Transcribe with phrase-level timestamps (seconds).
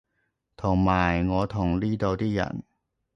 [0.57, 2.63] 同埋我同呢度啲人